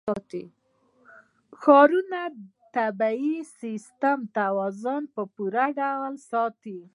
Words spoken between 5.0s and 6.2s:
په پوره ډول